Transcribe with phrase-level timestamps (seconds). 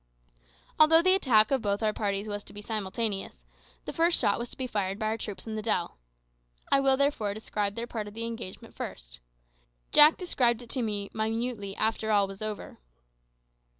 [0.79, 3.45] Although the attack of both our parties was to be simultaneous,
[3.85, 5.99] the first shot was to be fired by our troops in the dell.
[6.71, 9.19] I will therefore describe their part of the engagement first.
[9.91, 12.79] Jack described it to me minutely after all was over.